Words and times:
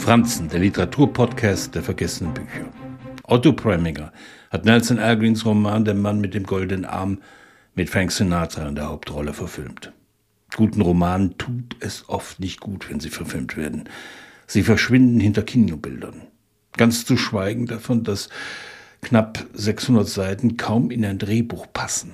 Franzen, 0.00 0.48
der 0.48 0.60
Literaturpodcast 0.60 1.74
der 1.74 1.82
vergessenen 1.82 2.32
Bücher. 2.32 2.64
Otto 3.24 3.52
Preminger 3.52 4.12
hat 4.50 4.64
Nelson 4.64 4.98
Algrens 4.98 5.44
Roman 5.44 5.84
Der 5.84 5.94
Mann 5.94 6.22
mit 6.22 6.32
dem 6.32 6.44
goldenen 6.44 6.86
Arm 6.86 7.18
mit 7.74 7.90
Frank 7.90 8.10
Sinatra 8.10 8.66
in 8.66 8.76
der 8.76 8.88
Hauptrolle 8.88 9.34
verfilmt. 9.34 9.92
Guten 10.56 10.80
Romanen 10.80 11.36
tut 11.36 11.76
es 11.80 12.08
oft 12.08 12.40
nicht 12.40 12.60
gut, 12.60 12.90
wenn 12.90 12.98
sie 12.98 13.10
verfilmt 13.10 13.58
werden. 13.58 13.90
Sie 14.46 14.62
verschwinden 14.62 15.20
hinter 15.20 15.42
Kinobildern. 15.42 16.22
Ganz 16.78 17.04
zu 17.04 17.18
schweigen 17.18 17.66
davon, 17.66 18.02
dass 18.02 18.30
knapp 19.02 19.46
600 19.52 20.08
Seiten 20.08 20.56
kaum 20.56 20.90
in 20.90 21.04
ein 21.04 21.18
Drehbuch 21.18 21.66
passen. 21.74 22.12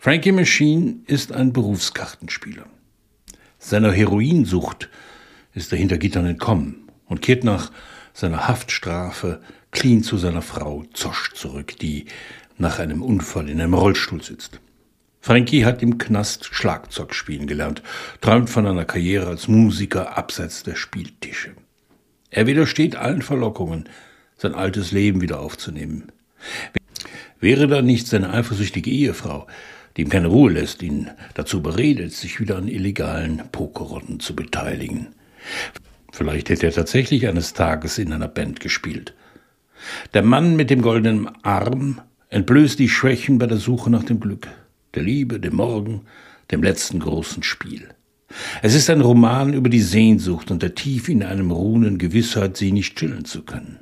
Frankie 0.00 0.32
Machine 0.32 0.96
ist 1.06 1.32
ein 1.32 1.52
Berufskartenspieler. 1.52 2.64
Seiner 3.58 3.92
Heroinsucht 3.92 4.88
ist 5.56 5.72
er 5.72 5.78
hinter 5.78 5.98
Gittern 5.98 6.26
entkommen 6.26 6.88
und 7.06 7.22
kehrt 7.22 7.42
nach 7.42 7.72
seiner 8.12 8.46
Haftstrafe 8.46 9.40
clean 9.72 10.02
zu 10.02 10.18
seiner 10.18 10.42
Frau 10.42 10.84
Zosch 10.92 11.32
zurück, 11.32 11.78
die 11.78 12.04
nach 12.58 12.78
einem 12.78 13.02
Unfall 13.02 13.48
in 13.48 13.60
einem 13.60 13.74
Rollstuhl 13.74 14.22
sitzt. 14.22 14.60
Frankie 15.20 15.64
hat 15.64 15.82
im 15.82 15.98
Knast 15.98 16.44
Schlagzeug 16.52 17.14
spielen 17.14 17.46
gelernt, 17.46 17.82
träumt 18.20 18.48
von 18.48 18.66
einer 18.66 18.84
Karriere 18.84 19.26
als 19.26 19.48
Musiker 19.48 20.16
abseits 20.16 20.62
der 20.62 20.76
Spieltische. 20.76 21.54
Er 22.30 22.46
widersteht 22.46 22.94
allen 22.94 23.22
Verlockungen, 23.22 23.88
sein 24.36 24.54
altes 24.54 24.92
Leben 24.92 25.20
wieder 25.20 25.40
aufzunehmen. 25.40 26.12
Wäre 27.40 27.66
da 27.66 27.82
nicht 27.82 28.06
seine 28.06 28.32
eifersüchtige 28.32 28.90
Ehefrau, 28.90 29.46
die 29.96 30.02
ihm 30.02 30.10
keine 30.10 30.28
Ruhe 30.28 30.52
lässt, 30.52 30.82
ihn 30.82 31.10
dazu 31.34 31.62
beredet, 31.62 32.12
sich 32.12 32.40
wieder 32.40 32.56
an 32.56 32.68
illegalen 32.68 33.42
Pokerrunden 33.50 34.20
zu 34.20 34.36
beteiligen. 34.36 35.08
Vielleicht 36.12 36.48
hätte 36.48 36.66
er 36.66 36.72
tatsächlich 36.72 37.28
eines 37.28 37.52
Tages 37.52 37.98
in 37.98 38.12
einer 38.12 38.28
Band 38.28 38.60
gespielt. 38.60 39.14
Der 40.14 40.22
Mann 40.22 40.56
mit 40.56 40.70
dem 40.70 40.82
goldenen 40.82 41.28
Arm 41.44 42.00
entblößt 42.30 42.78
die 42.78 42.88
Schwächen 42.88 43.38
bei 43.38 43.46
der 43.46 43.58
Suche 43.58 43.90
nach 43.90 44.04
dem 44.04 44.20
Glück, 44.20 44.48
der 44.94 45.02
Liebe, 45.02 45.38
dem 45.38 45.56
Morgen, 45.56 46.02
dem 46.50 46.62
letzten 46.62 47.00
großen 47.00 47.42
Spiel. 47.42 47.88
Es 48.62 48.74
ist 48.74 48.90
ein 48.90 49.00
Roman 49.00 49.52
über 49.52 49.68
die 49.68 49.80
Sehnsucht 49.80 50.50
und 50.50 50.62
der 50.62 50.74
Tief 50.74 51.08
in 51.08 51.22
einem 51.22 51.50
ruhenden 51.50 51.98
Gewissheit, 51.98 52.56
sie 52.56 52.72
nicht 52.72 52.96
chillen 52.96 53.24
zu 53.24 53.42
können. 53.42 53.80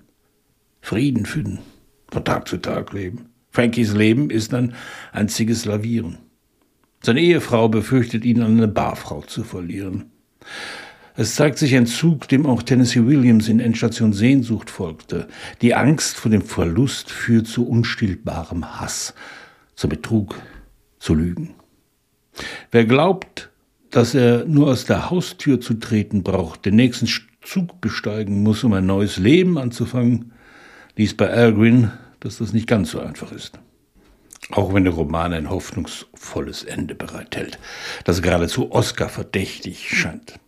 Frieden 0.81 1.25
finden, 1.27 1.61
von 2.11 2.25
Tag 2.25 2.49
zu 2.49 2.59
Tag 2.59 2.93
leben. 2.93 3.31
Frankies 3.51 3.95
Leben 3.95 4.31
ist 4.31 4.53
ein 4.53 4.75
einziges 5.12 5.65
Lavieren. 5.65 6.19
Seine 7.03 7.21
Ehefrau 7.21 7.69
befürchtet 7.69 8.25
ihn 8.25 8.43
an 8.43 8.56
eine 8.56 8.69
Barfrau 8.69 9.23
zu 9.23 9.45
verlieren. 9.45 10.11
Es 11.17 11.37
zeigt 11.37 11.59
sich 11.59 11.77
ein 11.77 11.87
Zug, 11.87 12.27
dem 12.27 12.45
auch 12.45 12.65
Tennessee 12.65 13.07
Williams 13.07 13.48
in 13.48 13.61
Endstation 13.61 14.12
Sehnsucht 14.12 14.69
folgte. 14.69 15.29
Die 15.62 15.73
Angst 15.73 16.17
vor 16.17 16.29
dem 16.29 16.43
Verlust 16.43 17.09
führt 17.09 17.47
zu 17.47 17.69
unstillbarem 17.69 18.81
Hass, 18.81 19.15
zu 19.77 19.89
Betrug, 19.89 20.34
zu 20.98 21.15
Lügen. 21.15 21.55
Wer 22.73 22.84
glaubt, 22.84 23.51
dass 23.91 24.17
er 24.17 24.45
nur 24.45 24.73
aus 24.73 24.87
der 24.87 25.09
Haustür 25.09 25.61
zu 25.61 25.75
treten 25.75 26.25
braucht, 26.25 26.65
den 26.65 26.75
nächsten 26.75 27.09
Zug 27.43 27.81
besteigen 27.81 28.43
muss, 28.43 28.65
um 28.65 28.73
ein 28.73 28.87
neues 28.87 29.17
Leben 29.17 29.56
anzufangen, 29.56 30.33
liest 30.97 31.17
bei 31.17 31.31
Algrin, 31.31 31.93
dass 32.19 32.39
das 32.39 32.53
nicht 32.53 32.67
ganz 32.67 32.91
so 32.91 32.99
einfach 32.99 33.31
ist. 33.31 33.61
Auch 34.51 34.75
wenn 34.75 34.83
der 34.83 34.93
Roman 34.93 35.33
ein 35.33 35.49
hoffnungsvolles 35.49 36.65
Ende 36.65 36.97
bereithält, 36.97 37.61
das 38.03 38.21
geradezu 38.21 38.73
Oscar 38.73 39.09
verdächtig 39.09 39.89
scheint. 39.97 40.41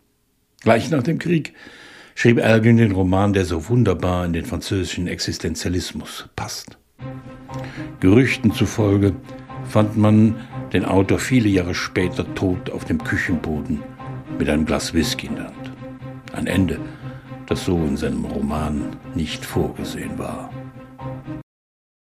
Gleich 0.67 0.91
nach 0.91 1.01
dem 1.01 1.17
Krieg 1.17 1.53
schrieb 2.13 2.39
Ergin 2.39 2.75
den 2.75 2.91
Roman, 2.91 3.31
der 3.31 3.45
so 3.45 3.69
wunderbar 3.69 4.25
in 4.25 4.33
den 4.33 4.43
französischen 4.43 5.07
Existenzialismus 5.07 6.27
passt. 6.35 6.77
Gerüchten 8.01 8.51
zufolge 8.51 9.13
fand 9.63 9.95
man 9.95 10.35
den 10.73 10.83
Autor 10.83 11.19
viele 11.19 11.47
Jahre 11.47 11.73
später 11.73 12.35
tot 12.35 12.69
auf 12.69 12.83
dem 12.83 13.01
Küchenboden 13.01 13.81
mit 14.37 14.49
einem 14.49 14.65
Glas 14.65 14.93
Whisky 14.93 15.27
in 15.27 15.35
der 15.35 15.45
Hand. 15.45 15.71
Ein 16.33 16.47
Ende, 16.47 16.81
das 17.45 17.63
so 17.63 17.77
in 17.85 17.95
seinem 17.95 18.25
Roman 18.25 18.97
nicht 19.15 19.45
vorgesehen 19.45 20.19
war. 20.19 20.49